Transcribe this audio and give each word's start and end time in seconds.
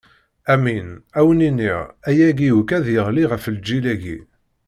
Amin, 0.53 0.87
ad 1.17 1.23
wen-iniɣ: 1.25 1.79
ayagi 2.07 2.51
akk 2.59 2.69
ad 2.77 2.83
d-iɣli 2.85 3.23
ɣef 3.31 3.43
lǧil-agi. 3.55 4.19